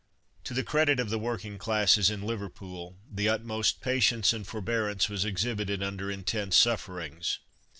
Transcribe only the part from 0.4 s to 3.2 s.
To the credit of the working classes in Liverpool,